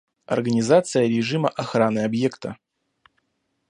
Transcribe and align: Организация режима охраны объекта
Организация 0.25 1.05
режима 1.07 1.49
охраны 1.49 1.99
объекта 1.99 2.57